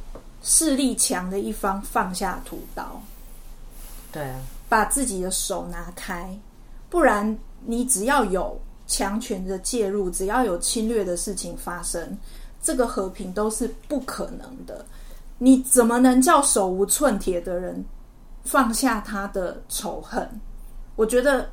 [0.44, 3.02] 势力强的一方放下屠刀，
[4.12, 6.38] 对啊，把自己的手拿开，
[6.88, 12.16] 不然你只要有强权的介入，只要有侵略的事情发生，
[12.62, 14.86] 这个和平都是不可能的。
[15.38, 17.84] 你怎么能叫手无寸铁的人
[18.44, 20.28] 放下他的仇恨？
[20.94, 21.50] 我觉得，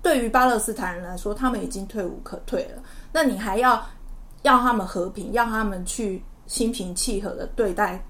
[0.00, 2.82] 对于巴勒斯坦人来说，他们已经退无可退了。
[3.12, 3.86] 那你还要
[4.42, 8.04] 要他们和平，要他们去心平气和的对待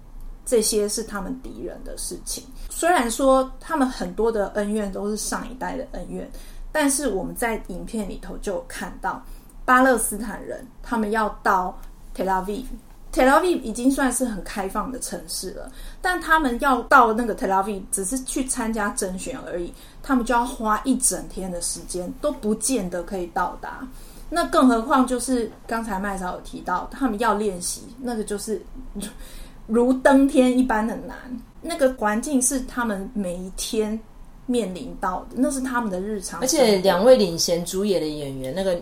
[0.46, 2.42] 这些是他们敌人的事情。
[2.70, 6.26] 虽然说他们很多的恩怨都是上一代的恩怨，
[6.72, 9.22] 但是我们在影片里头就看到
[9.66, 11.78] 巴勒斯坦人他们要到
[12.16, 12.64] Tel Aviv。
[13.10, 19.72] Tel Aviv 已经算是很开放的城市了，但他们要到那个 Tel Aviv 只是去参加甄选而已，
[20.02, 23.86] 他们就要花一整天的时间，都不见得可以到达。
[24.30, 28.60] 那更何况就是刚才麦嫂有提到，他们要练习，那个就是
[29.66, 31.16] 如登天一般的难。
[31.60, 33.98] 那个环境是他们每一天
[34.46, 36.40] 面临到的，那是他们的日常。
[36.40, 38.80] 而且两位领衔主演的演员，那个。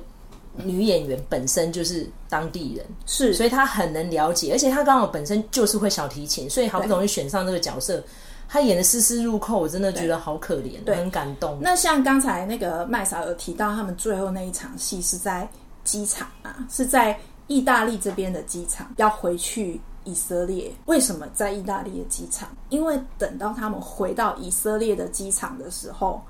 [0.64, 8.02] 女演员本身就是当地人，是，所以她很能了解，而且她刚好本身就是会小提琴，所以好不容易选上这个角色，
[8.48, 11.59] 她演的丝丝入扣，我真的觉得好可怜，对，很感动。
[11.61, 15.48] 那像刚才那个麦嫂有提到，他们最后那一场戏是在
[15.85, 20.72] 机场啊，是在意大利这边的机场，要回去以色列。
[20.87, 22.48] 为什么在意大利的机场？
[22.68, 26.22] 因为等到他们回到以色列的机场的时候，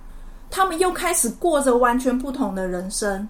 [0.51, 3.29] 他们又开始过着完全不同的人生。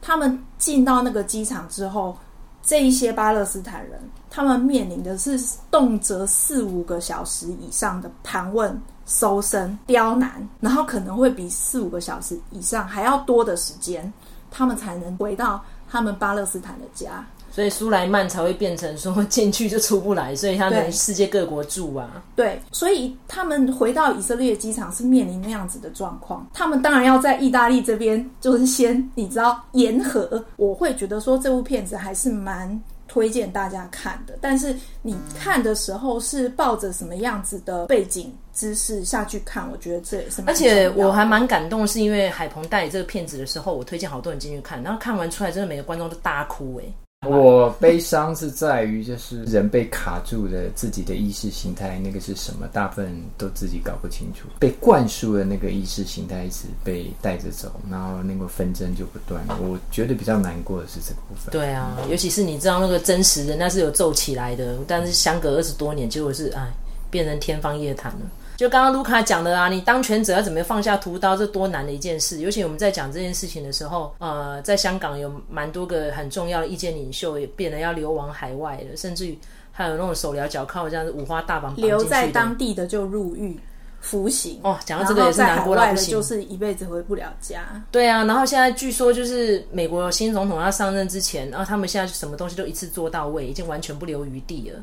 [0.00, 2.14] 他们进到那个机场之后，
[2.62, 3.98] 这一些巴勒斯坦人，
[4.34, 14.12] 他们面临的是动辄四五个小时以上的盘问、搜身、刁难，然后可能会比四五个小时以上还要多的时间，
[14.50, 17.24] 他们才能回到他们巴勒斯坦的家。
[17.48, 22.20] 所以苏莱曼才会变成说进去就出不来，所以他们世界各国住啊。
[22.34, 26.44] 对，所以他们回到以色列机场是面临那样子的状况。
[26.52, 30.44] 他们当然要在意大利这边，就是先你知道沿河。
[30.56, 32.82] 我会觉得说这部片子还是蛮
[33.14, 39.70] 推荐大家看的，但是你看的时候是抱着什么样子的背景知识下去看？
[39.70, 40.42] 我觉得这也是。
[40.48, 47.03] 而且我还蛮感动，是因为海鹏代理这个片子的时候，我推荐好多人进去看，然后看完出来，真的每个观众都大哭哎。
[47.26, 52.66] 我悲伤是在于，就是人被卡住的自己的意识形态，那个是什么？
[52.72, 54.48] 大部分都自己搞不清楚。
[54.58, 59.42] 被灌输的那个意识形态一直被带着走，然后那个纷争就不断。
[59.60, 61.52] 我觉得比较难过的是这个部分。
[61.52, 66.72] 对啊，尤其是你知道那个真实的，那是有皱起来的，但是相隔二十多年，结果是哎，
[67.10, 68.20] 变成天方夜谭了。
[68.56, 72.40] 就刚刚卢卡讲的啊，你当权者要怎么放下屠刀，这多难的一件事。
[72.40, 79.36] 尤其我们在讲这件事情的时候，呃，在香港有蛮多个很重要的意见领袖也变得要流亡海外了，甚至于
[79.72, 83.58] 还有那种手镣脚铐这样子五花大绑绑留在当地的就入狱
[84.00, 84.78] 服刑哦。
[84.84, 87.82] 讲到这个也是难过到不行，就是一辈子回不了家。
[87.90, 94.80] 对啊，然后现在据说就是美国新总统要上任之前，然后他们现在什么东西都一次做到位，已经完全不留余地了。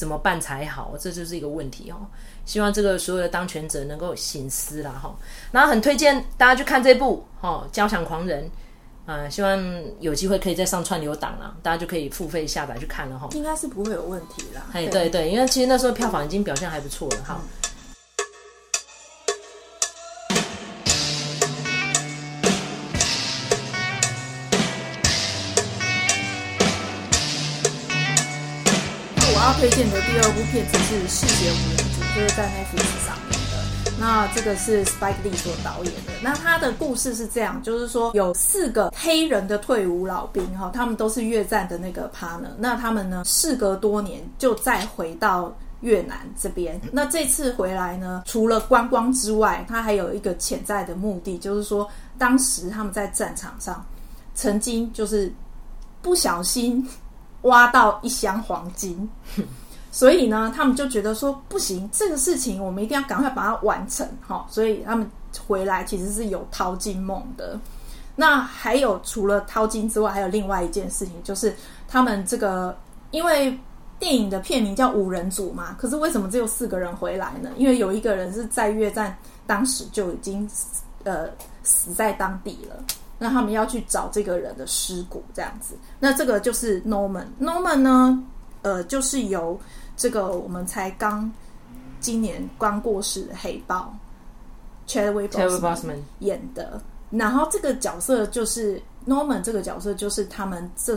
[0.00, 0.94] 怎么办才好？
[0.98, 1.96] 这就是一个问题哦。
[2.46, 5.14] 希望这个所有的当权者能够醒思啦哈。
[5.52, 8.44] 然后很推荐大家去看这部哈《交响狂人》，
[9.04, 13.28] 呃，希望有机会可以再上串流档啦，大家就可以付费下载去看了哈。
[13.32, 14.62] 应该是不会有问题啦。
[14.72, 17.38] 哎，对对，因为其实那时候票房已经表现还不错了哈。
[17.38, 17.59] 要
[29.60, 33.92] 推荐的第二部片子是《嗜血五人组》，就是在 Netflix 上面的。
[34.00, 36.12] 那这个是 Spike Lee 所导演的。
[36.22, 42.48] 那他的故事是这样，就是说有四个黑人的退伍老兵哈，他们都是越战的那个 partner。
[42.56, 46.80] 那他们呢，事隔多年就再回到越南这边。
[46.90, 53.84] 那这次回来呢，除了观光之外，他还有一个潜在的目的，就是说当时他们在战场上
[54.34, 55.30] 曾经就是
[56.00, 56.88] 不小心。
[57.42, 59.08] 挖到一箱黄金，
[59.90, 64.46] 所以呢，他们就觉得说不行，这个事情我们一定要赶快把它完成哈。
[64.48, 65.08] 所以他们
[65.46, 67.58] 回来其实是有淘金梦的。
[68.16, 71.54] 那还有除了淘金之外，还有另外一件事情，就是
[71.88, 72.76] 他们这个
[73.10, 73.58] 因为
[73.98, 77.50] 电影的片名叫五人组嘛，可是为什么只有四个人回来呢？
[77.56, 80.48] 因为有一个人是在越战当时就已经
[81.04, 81.28] 呃
[81.62, 82.84] 死在当地了。
[83.18, 85.74] 那他们要去找这个人的尸骨，这样子。
[85.98, 87.26] 那这个就是 Norman。
[87.38, 88.24] Norman 呢，
[88.62, 89.60] 呃，就是由
[89.96, 91.30] 这个我们才刚
[92.00, 93.94] 今年刚过世的黑豹
[94.86, 96.80] Chadwick Boseman 演的。
[97.10, 100.96] 然后这个角色就是 Norman，这个角色就是他们这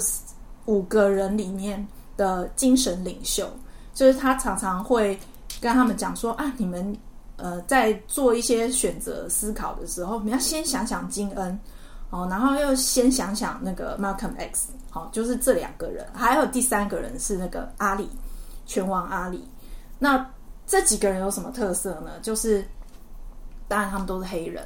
[0.66, 1.86] 五个人里面
[2.16, 3.52] 的精神领袖，
[3.94, 5.20] 就是他常常会
[5.60, 6.96] 跟他们讲说啊，你们
[7.36, 11.60] 呃在做一些选择思考的时候，你要先想想金恩。
[12.10, 18.08] 哦，然后又先想想那个 Malcolm X，好，就是这两个人，还有第三个人是那个阿里，
[18.67, 19.43] 拳王阿里。
[19.98, 20.24] 那
[20.67, 22.12] 这几个人有什么特色呢？
[22.22, 22.63] 就是
[23.67, 24.63] 当然他们都是黑人。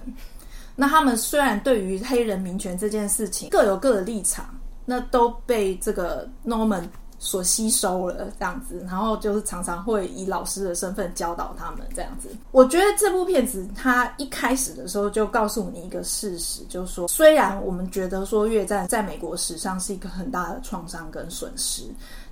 [0.75, 4.53] 那他们虽然对于黑人民权这件事情各有各的立场，
[4.84, 6.84] 那都被这个 Norman。
[7.19, 12.30] 所吸收了这样子，然后就是常常会以老师的身份教导他们这样子。
[12.51, 21.84] 我觉得这部片子它一开始的时候就告诉你一个事实，就是说，虽然我们觉得说越战在美国史上是一个很大的创伤跟损失，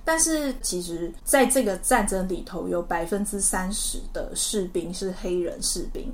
[0.04, 6.12] 但是其实在这个战争里头，有百分之三十的士兵是黑人士兵。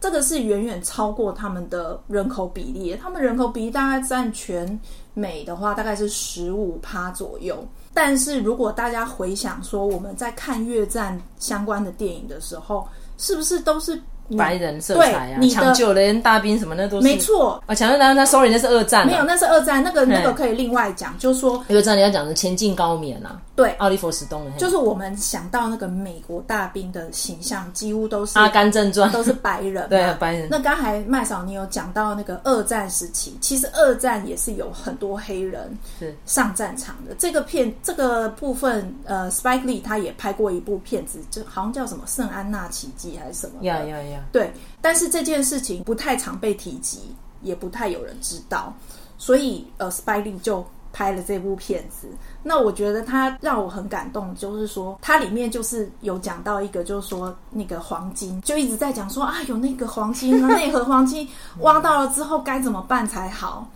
[0.00, 4.78] 这个是远远超过他们的人口比例，他们人口比例大概占全
[5.14, 7.66] 美的话，大概是十五趴左右。
[7.94, 13.98] 但是如果大家回想说，我们在看越战相关的电影的时候，是不是都是？
[14.36, 17.74] 白人色彩啊，抢救人大兵什么那都是没错啊。
[17.74, 19.82] 抢救大兵，那 sorry，那是二战，没有，那是二战。
[19.82, 30.48] 那个那个可以另外讲，就是说，二战你要讲的前进高棉啊，对，奥利弗史东的，就是我们想到那个美国大兵的形象，几乎都是阿甘正传，都是白人， 对，白人。
[30.50, 37.14] 那刚才麦嫂你有讲到那个二战时期，其实二战也是有很多黑人是上战场的。
[37.18, 43.52] 这个片这个部分，呃，Spike Lee 他也拍过一部片子，就好像叫什么《圣安娜奇迹》还是什么？
[43.64, 44.52] 呀呀呀，对。
[44.80, 48.72] 但是这件事情不太常被提及，也不太有人知道，
[49.18, 52.08] 所以呃，Spidey 就拍了这部片子。
[52.42, 61.28] 那我觉得他让我很感动，就是说它里面就是有讲到一个，就是说那个黄金，就一直在讲说啊，有那个黄金，那盒黄金
[61.60, 63.68] 挖到了之后该怎么办才好？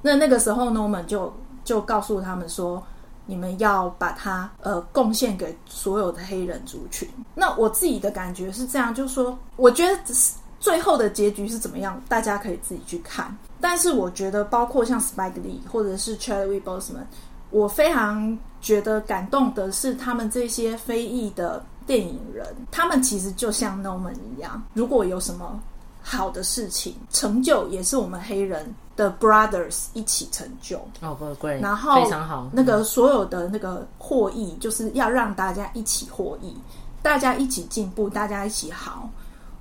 [0.00, 1.32] 那那个时候呢，我们就
[1.64, 2.82] 就告诉他们说，
[3.26, 7.08] 你们要把它呃贡献给所有的黑人族群。
[7.34, 9.98] 那我自己的感觉是这样，就是说，我觉得。
[10.62, 12.00] 最后的结局是怎么样？
[12.08, 13.36] 大家可以自己去看。
[13.60, 17.02] 但是我觉得，包括像 Spike Lee 或者是 Chadwick Boseman，
[17.50, 25.60] 我非常觉得感动的是，他们这些非裔的电影人，他们其实就像 Norman 一样，如果有什么
[26.02, 30.76] 好的事情成就，也是我们黑人的 brothers 一起成就。
[31.00, 32.50] 哦，不贵，然后非常好。
[32.52, 36.54] 那个所有的那个获益，就是要让大家一起获益，
[37.00, 39.08] 大家一起进步，大家一起好。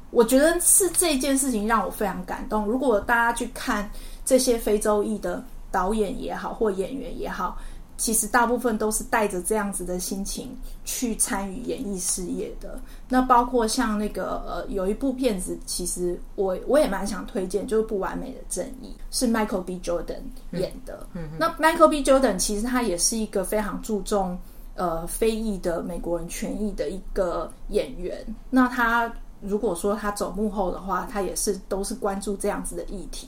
[0.09, 2.65] 我觉得是这件事情让我非常感动。
[2.65, 3.89] 如果大家去看
[4.25, 7.57] 这些非洲裔的导演也好，或演员也好，
[8.01, 12.79] 其实大部分都是带着这样子的心情去参与演艺事业的。
[13.07, 19.79] 那包括像那个呃，有一部片子，其实我我也蛮想推荐，就是《不完美的正义》，是 Michael B.
[19.83, 20.23] Jordan
[20.53, 21.05] 演的。
[21.13, 22.03] 嗯，嗯，那 Michael B.
[22.03, 24.35] Jordan 其实他也是一个非常注重
[24.73, 28.25] 呃非裔的美国人权益的一个演员。
[28.49, 29.13] 那他。
[29.43, 33.27] 如果说他走幕后的话，他也是都是关注这样子的议题，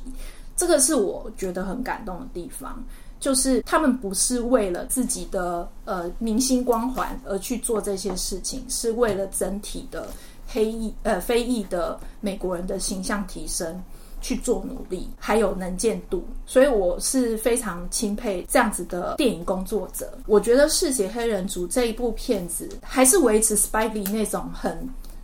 [0.56, 2.84] 这个是我觉得很感动的地方，
[3.24, 10.10] 就是他们不是为了自己的呃明星光环而去做这些事情，是为了整体的
[10.46, 13.82] 黑裔呃非裔的美国人的形象提升
[14.20, 20.18] 去做努力，还有能见度，所以我是非常钦佩这样子的电影工作者。
[20.28, 24.78] 我觉得《嗜血黑人族》这一部片子还是维持 Spidey 那种很。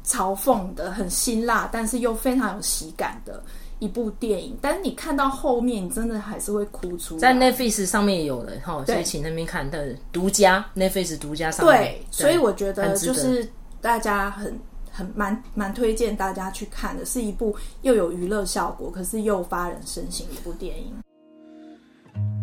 [0.05, 3.43] 嘲讽的很辛辣，但是又非常有喜感的
[3.79, 7.19] 一部电影，但是你看到后面，你真的还是会哭出来。
[7.19, 11.77] 在 Netflix 上面也有了哈，所以请那边看的独家 Netflix 独家上面。
[11.77, 13.47] 对，所以我觉得就是
[13.81, 14.53] 大家很
[14.91, 20.93] 很蛮蛮推荐大家去看的，是一部又有娱乐效果，可是又发人深省的一部电影。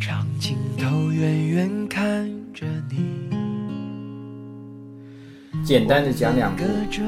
[0.01, 3.27] 长镜头远远看着你。
[5.65, 6.63] 简单的讲两部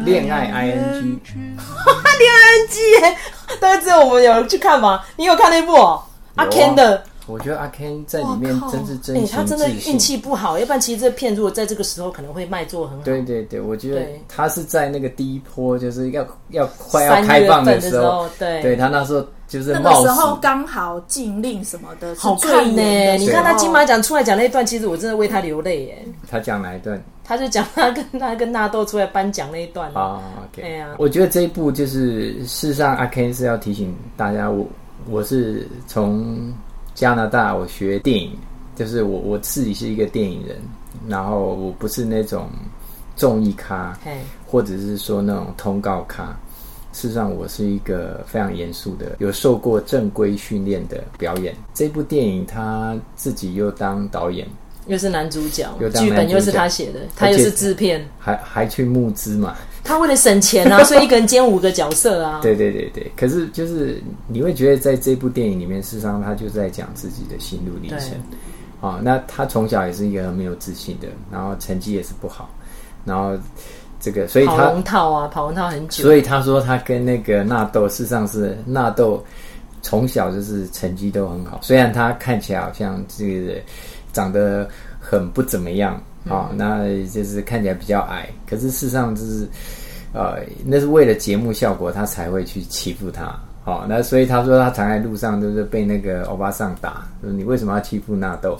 [0.04, 1.16] 恋爱 ING，
[2.18, 3.16] 恋爱 ING，
[3.60, 5.02] 但是只有我们有人去看吗？
[5.16, 6.02] 你有看那部哦？
[6.34, 13.04] 阿 Ken 的，我觉得阿 Ken 在里面真是真心、欸、他真的运气不好，要不然其实这片如果在这个时候可能会卖座很好。
[13.04, 19.24] 对对对，我觉得他是在那个第一波就是要要快要开放的时候，对，对他那时候。
[19.48, 23.16] 就是那个时候刚好禁令什么的，好看呢、欸。
[23.16, 26.04] 你看他金马奖出来讲那一段，其实我真的为他流泪耶。
[26.30, 27.02] 他讲哪一段？
[27.28, 30.22] 他就讲他跟他跟纳豆出来颁奖那一段啊。
[30.50, 30.96] 对、oh, 呀、okay.
[30.98, 34.66] 我觉得这一部就是事实上，阿 Ken 是要提醒大家，我
[35.10, 36.50] 我是从
[36.94, 38.32] 加拿大我学电影，
[38.74, 40.56] 就是我我自己是一个电影人，
[41.06, 42.48] 然后我不是那种
[43.14, 43.94] 综艺咖.
[44.46, 46.34] 或者是说那种通告咖。
[46.94, 51.54] 事实上，我是一个非常严肃的，有受过正规训练的表演。
[51.74, 54.48] 这部电影他自己又当导演，
[54.88, 59.56] 又是男主角，剧本又是他写的，他又是制片，还还去募资嘛？
[59.84, 62.40] 他为了省钱啊， 所以一个人兼五个角色啊。
[62.42, 68.10] 对对对对，可是就是你会觉得在这部电影里面，事实上他就在讲自己的心路历程
[68.80, 68.98] 啊。
[69.02, 72.50] 那他从小也是一个很没有自信的，然后成绩也是不好，
[73.04, 73.38] 然后。
[74.00, 76.04] 这个，所以他跑龙套啊，跑龙套很久。
[76.04, 79.20] 所以他说他跟那个纳豆，事实上是纳豆
[79.82, 83.54] 从小就是成绩都很好，虽然他看起来好像这个
[84.18, 84.68] 长得
[85.00, 89.48] 很不怎么样啊、那就是看起来比较矮，可是事实上就是
[90.12, 93.38] 呃，那是为了节目效果，他才会去欺负他。
[93.68, 98.56] 哦，那所以他说他常在路上就是被那个欧巴桑打，就是你为什么要欺负纳豆？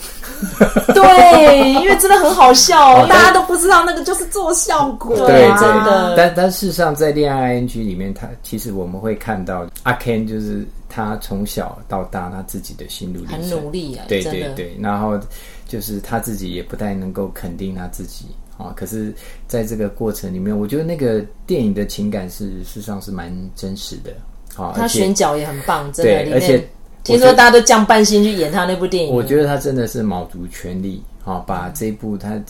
[0.93, 5.17] 对，因为真的很好笑，哦，大家都不知道那个就是做效果。
[5.27, 6.15] 对，真的。
[6.15, 14.77] 但但事实上，在恋爱 ING 里面，他其实我们会看到阿 Ken 就是他从小到大他自己的心路历程，很努力啊，对对对。
[14.79, 15.19] 然后
[15.67, 18.27] 就是他自己也不太能够肯定他自己
[18.59, 19.15] 啊，可是
[19.47, 24.13] 在这个过程里面，我觉得那个电影的情感是事实上是蛮真实的。
[24.77, 26.25] 他选角也很棒，真的。
[26.25, 26.69] 对，而且
[27.05, 29.15] 听说大家都降半薪去演他那部电影。
[29.15, 32.41] 我觉得他真的是卯足全力，好把这部他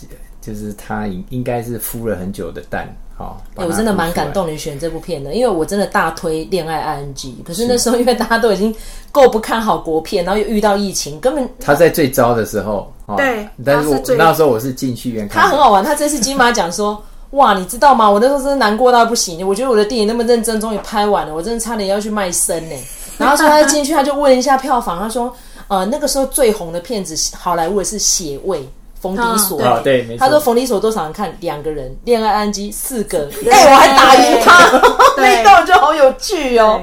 [0.40, 3.42] 就是他应应该是孵了很久的蛋，好。
[3.56, 8.74] 哎，我真的蛮感动你选这部片的，因为我真的大推《恋爱 ING》，可是那时候因为大家都已经
[9.12, 13.46] 够不看好国片，然后又遇到疫情，根本他在最糟的时候，对。
[13.64, 15.84] 但是我那时候我是进去院看，他很好玩。
[15.84, 17.00] 他这次金马奖说。
[17.32, 18.10] 哇，你知道吗？
[18.10, 19.46] 我那时候真的难过到不行。
[19.46, 22.74] 我觉得我的电影那么认真，终于拍完了，我真的差点要去卖身呢。
[23.18, 25.34] 然后说他进去，他就问一下票房，他说
[25.68, 28.60] ：“呃，那个时候最红的片子，好莱坞的是《血味》，
[29.00, 29.60] 冯迪索。
[29.62, 30.24] 啊”对，没错。
[30.24, 31.36] 他说冯迪索多少人看？
[31.40, 31.94] 两个人。
[32.04, 33.28] 恋爱 ING 四个。
[33.50, 34.80] 哎、欸，我还打赢他，
[35.18, 36.80] 那一段我觉得好有趣哦。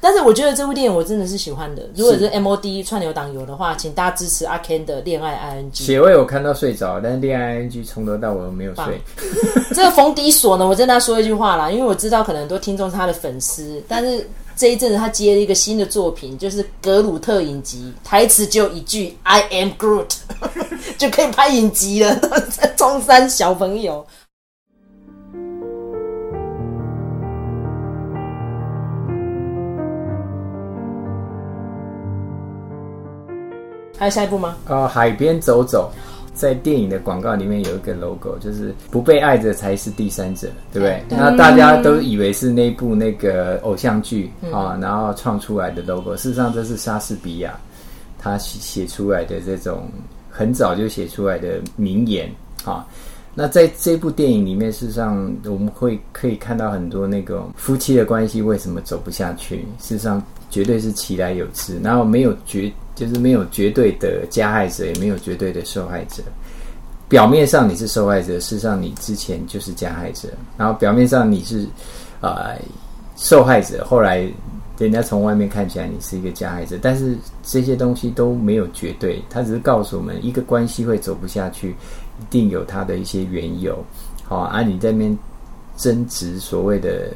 [0.00, 1.82] 但是我觉得这部电影我真的是喜欢的。
[1.94, 5.74] 如果是 MOD 串流党有的话，请大家支持阿 Ken 的《恋爱 ING》。
[5.84, 9.00] 血味我看到睡着，但是《恋爱 ING》从头到尾我没有睡。
[9.74, 20.16] 这个冯迪索呢，我跟他说一句话啦，因为我知道可能很多听众是他的粉丝，但是这一阵子他接了一个新的作品，就是《格鲁特影集》，台词就一句 “I am Groot”，
[20.96, 22.18] 就可以拍影集了。
[22.76, 24.06] 中山小朋友。
[33.98, 34.56] 还有下一步吗？
[34.66, 35.90] 呃，海边走走，
[36.34, 41.02] 在电影的广告里面有一个 logo，就是不被爱着才是第三者，对不对？
[41.08, 47.58] 对，那大家都以为是那部那个偶像剧啊，嗯，然后创出来的 logo，事实上这是莎士比亚
[48.18, 49.88] 他写出来的这种
[50.30, 52.30] 很早就写出来的名言
[52.64, 52.86] 啊。
[53.38, 60.22] 那在这部电影里面，事实上我们会可以看到很多那个夫妻的关系为什么走不下去，事实上
[60.56, 62.72] 绝对是其来有之，然后没有绝。
[62.96, 66.22] 就是没有绝对的加害者，也没有绝对的受害者。
[67.10, 70.30] 表面上你是受害者，事实上你之前就是加害者。
[70.56, 71.66] 然后表面上你是
[72.22, 72.56] 呃
[73.14, 74.26] 受害者，后来
[74.78, 76.78] 人家从外面看起来你是一个加害者。
[76.80, 83.78] 但是这些东西都没有绝对，它只是告诉我们一个关系会走不下去，一定有它的一些缘由。
[84.24, 85.18] 好啊，你在那边
[85.76, 87.12] 争执所谓的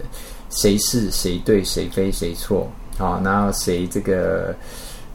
[0.50, 2.70] 谁是谁对谁非谁错
[3.06, 4.54] 啊，然后谁这个。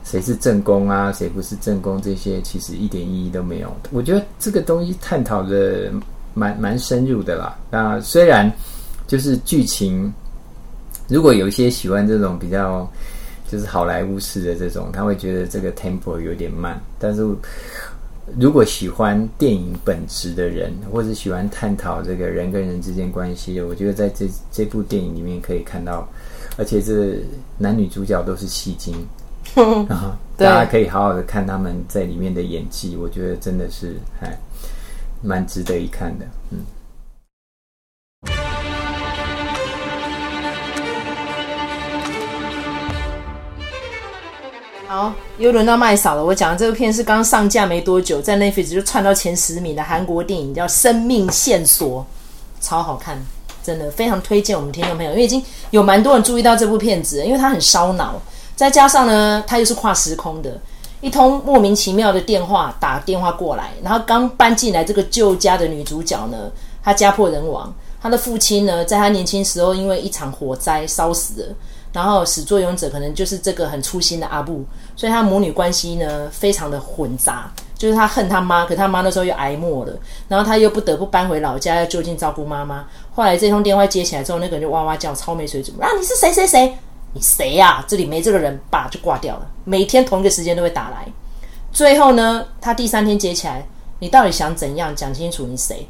[0.08, 1.12] 谁是正宫啊？
[1.12, 2.00] 谁不是正宫？
[2.00, 3.76] 这些其实一点意义都没有。
[3.92, 5.92] 我觉得这个东西探讨的
[6.36, 7.58] 蛮蛮深入的啦。
[7.72, 8.50] 那虽然
[9.08, 10.14] 就是剧情，
[11.08, 12.88] 如果有一些喜欢这种比较
[13.50, 16.80] 就是好莱坞式的这种，他会觉得这个 tempo 有点慢。
[17.00, 17.28] 但是
[18.40, 26.08] 如果喜欢电影本质的人，或者喜欢探讨这个人跟人之间关系的，我觉得在这这部电影里面可以看到，
[26.58, 27.20] 而且这
[27.58, 28.95] 男女主角都是戏精，
[29.89, 34.38] 然后大家可以好好的看他们在里面的演技，我觉得真的是还
[35.22, 36.60] 蛮值得一看的，嗯。
[44.88, 46.24] 好，又轮到麦嫂了。
[46.24, 52.01] 我讲的这个片是刚上架没多久，在 Netflix 就窜到前十名的韩国电影，叫《生命线索》，
[52.66, 53.20] 超好看，
[53.66, 55.11] 真的非常推荐我们听众朋友。
[55.11, 58.22] 因为已经有蛮多人注意到这部片子，因为它很烧脑，
[58.55, 60.57] 再加上呢，它又是跨时空的，
[61.01, 66.51] 一通莫名其妙的电话打电话过来，然后刚搬进来这个旧家的女主角呢，
[66.84, 71.47] 她家破人亡，她的父亲呢，在她年轻时候因为一场火灾烧死了。
[71.91, 74.66] 然后始作俑者可能就是这个很粗心的阿布，
[74.97, 77.49] 所以她母女关系呢非常的混杂，
[77.86, 79.96] 就是他恨他妈，可他妈那时候又挨骂了，
[80.28, 82.84] 然后他又不得不搬回老家要就近照顾妈妈。
[83.14, 85.88] 后来这通电话接起来之后，那个人就哇哇叫，超没水准啊！
[85.96, 86.76] 你是谁谁谁？
[87.14, 89.48] 你谁呀、这里没这个人，爸就挂掉了。
[89.66, 91.06] 每天同一个时间都会打来，
[91.72, 93.64] 最后呢，他第三天接起来，
[94.00, 94.96] 你到底想怎样？
[94.96, 95.88] 讲清楚你谁？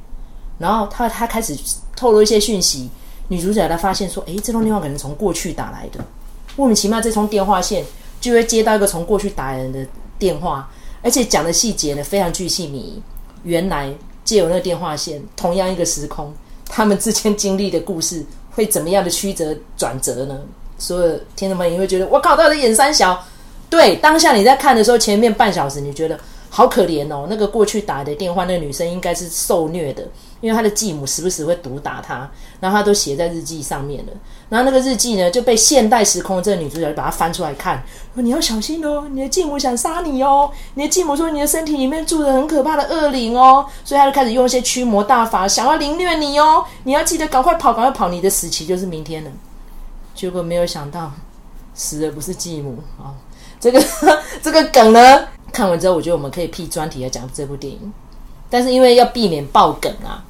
[0.57, 1.57] 然后他他开始
[1.95, 2.89] 透露一些讯息。
[3.27, 5.99] 女主角她发现说：“诶，这通电话可能从过去打来的，
[6.55, 7.83] 莫名其妙，这通电话线
[8.21, 9.83] 就会接到一个从过去打来的
[10.19, 10.69] 电话，
[11.05, 13.01] 而且讲的细节呢非常具细靡遗。
[13.43, 13.93] 原来
[14.25, 16.33] 借由那个电话线，同样一个时空，
[16.67, 20.37] 他们之间经历的故事会怎么样的曲折转折呢？
[20.79, 23.23] 所有听众朋友你会觉得，我靠，他在演三小。
[23.69, 30.07] 对，当下你在看的时候，前面半小时你觉得。”好可怜哦，那个过去打的电话，那个女生应该是受虐的，
[30.39, 34.13] 因为她的继母时不时会毒打她，然后她都写在日记上面了。
[34.47, 37.83] 然后那个日记呢，就被现代时空这个女主角就把它翻出来看，
[38.13, 49.31] 说你要小心哦，你的继母想杀你哦，你的继母说你的身体里面住着很可怕的恶灵哦，所以她就开始用一些驱魔大法，想要凌虐你哦，你要记得赶快跑，赶快跑，你的死期就是明天了。
[50.13, 51.11] 结果没有想到，
[51.73, 53.13] 死的不是继母啊，
[53.59, 53.83] 这个
[54.41, 55.27] 这个梗呢。
[55.51, 57.93] 看完之后，我觉得我们可以辟专题来讲这部电影，
[58.49, 60.23] 但是因为要避免爆梗啊，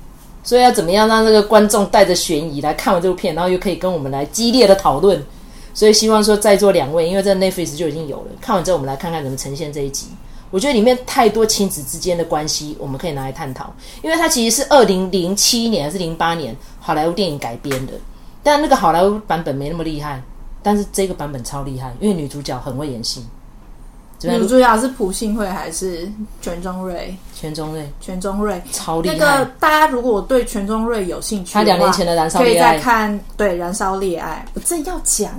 [0.45, 5.21] 所以要怎么样让这个观众带着悬疑来看完这部片，然后又可以跟我们来激烈的讨论。
[5.73, 10.07] 所以希望说在座两位，因为这 Netflix 就已经有了，看完之后我们来看看怎么呈现这一集。
[10.51, 17.93] 我觉得里面太多亲子之间的关系，我们可以拿来探讨，因为它其实是二零零七年还是零八年好莱坞电影改编的，
[18.41, 20.21] 但那个好莱坞版本没那么厉害，
[20.63, 23.25] 但是这个版本超厉害，因为女主角很会演戏。
[24.21, 26.09] 女主角是朴信惠还是
[26.41, 27.15] 全中瑞？
[27.33, 29.15] 全中瑞，全中瑞超厉害。
[29.15, 33.19] 那个大家如果对全中瑞有兴趣，他两年前的《燃烧恋爱》可以再看。
[33.37, 35.31] 对，《燃烧恋爱》我正要讲，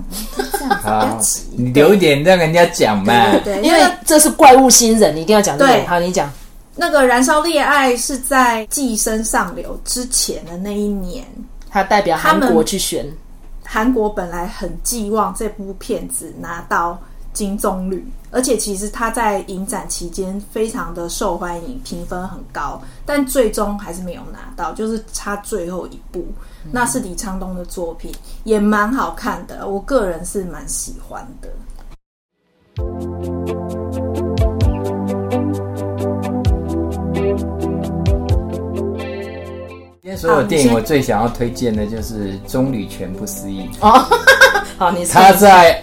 [0.52, 3.30] 这样不要急，你留一点让人家讲嘛。
[3.30, 5.56] 对，对，对，因为这是怪物新人，你一定要讲。
[5.56, 6.30] 对，好，你讲。
[6.76, 11.24] 那个《燃烧恋爱》是在《寄生上流》之前的那一年，
[11.70, 13.06] 他代表韩国去选。
[13.64, 16.96] 韩国本来很寄望这部片子拿到。
[17.36, 26.26] 金棕榈，而且其实他在影展期间非常的受欢迎，评分很高，但最终还是没有拿到，就是差最后一部。
[26.64, 28.10] 嗯、那是李沧东的作品，
[28.44, 31.50] 也蛮好看的，我个人是蛮喜欢的。
[40.00, 44.02] 今天所有电影，我最想要推荐的就是《棕榈全不思议》哦。
[44.78, 45.78] 好，你他在。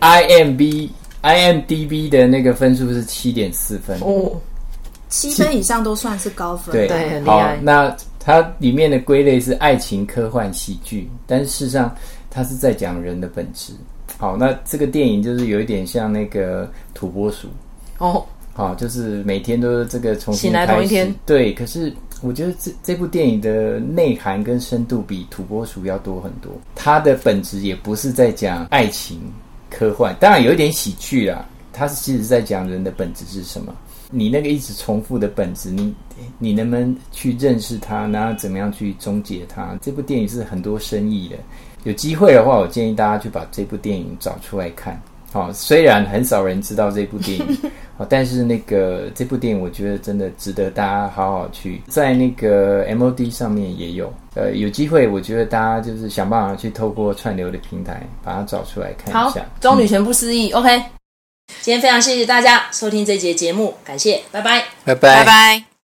[0.00, 0.90] IMB
[1.22, 4.32] IMDB 的那个分数是七点四分哦，
[5.08, 7.58] 七分以上都算是高分，对，对，很厉害。
[7.62, 11.94] 那它里面的归类是爱情科幻喜剧，但是事实上
[12.30, 13.72] 它是在讲人的本质。
[14.16, 17.48] 好，那这个电影就是有一点像那个土拨鼠
[17.98, 21.14] 哦，好，就是每天都是这个重新，醒来同一天。
[21.24, 26.52] 对，可是我觉得这这部电影的内涵跟深度比土拨鼠要多很多。
[26.74, 29.20] 它的本质也不是在讲爱情。
[29.70, 33.74] 科幻当然有一点喜剧啦，它是其实在讲人的本质是什么。
[34.10, 35.94] 你那个一直重复的本质，你
[36.38, 39.78] 你能不能去认识它，然后怎么样去终结它？
[39.82, 41.36] 这部电影是很多深意的。
[41.84, 45.00] 有机会的话，我建议大家去把这部电影找出来看。
[45.30, 47.58] 好，虽然很少人知道这部电影，
[48.08, 54.12] 但是那个这部电影我觉得真的值得大家好好去在那个 MOD 上面也有。
[54.34, 59.40] 呃，有机会我觉得大家就是想办法去透过串流的平台把它找出来看一下。
[59.40, 60.50] 好，中女全不思议。
[60.52, 60.78] OK，
[61.60, 65.77] 今天非常谢谢大家收听这节节目，感谢，拜拜，拜拜，拜拜。